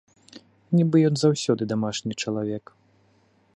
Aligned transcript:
Нібы 0.77 0.97
ён 1.09 1.15
заўсёды 1.23 1.61
дамашні 1.73 2.13
чалавек. 2.25 2.63